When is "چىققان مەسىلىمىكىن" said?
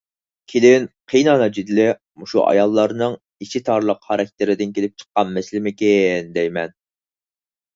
5.03-6.33